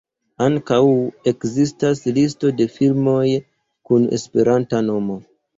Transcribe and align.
Ankaŭ 0.43 0.79
ekzistas 1.31 2.01
Listo 2.17 2.53
de 2.63 2.69
Filmoj 2.79 3.27
kun 3.91 4.09
esperanta 4.19 4.85
nomo. 4.91 5.21